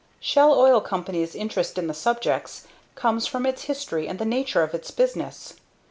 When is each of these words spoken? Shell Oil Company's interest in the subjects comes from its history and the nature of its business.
Shell 0.19 0.51
Oil 0.55 0.81
Company's 0.81 1.35
interest 1.35 1.77
in 1.77 1.85
the 1.85 1.93
subjects 1.93 2.65
comes 2.95 3.27
from 3.27 3.45
its 3.45 3.65
history 3.65 4.07
and 4.07 4.17
the 4.17 4.25
nature 4.25 4.63
of 4.63 4.73
its 4.73 4.89
business. 4.89 5.53